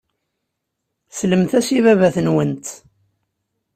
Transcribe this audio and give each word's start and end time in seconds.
Slemt-as 1.17 1.67
i 1.77 1.79
baba-twent. 1.85 2.67